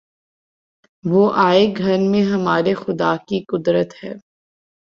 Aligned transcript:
وہ 1.03 1.31
آئے 1.35 1.73
گھر 1.77 1.97
میں 2.09 2.23
ہمارے‘ 2.23 2.73
خدا 2.73 3.15
کی 3.27 3.43
قدرت 3.47 4.03
ہے! 4.03 4.13